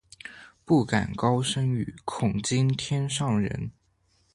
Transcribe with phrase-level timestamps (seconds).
[0.65, 3.69] 不敢高声语，恐惊天上人。